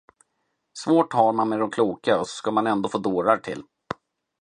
[0.73, 3.63] Svårt har man med de kloka, och så skall man ännu få dårar till.